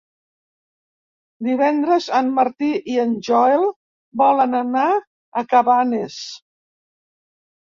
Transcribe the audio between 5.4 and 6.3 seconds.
Cabanes.